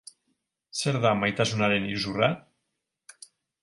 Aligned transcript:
Zer 0.85 0.97
da 1.03 1.11
maitasunaren 1.21 1.87
iruzurra? 1.93 2.35